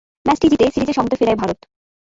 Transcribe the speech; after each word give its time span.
ম্যাচটি 0.25 0.45
জিতে 0.51 0.65
সিরিজে 0.73 0.93
সমতা 0.97 1.15
ফেরায় 1.19 1.39
ভারত। 1.41 1.59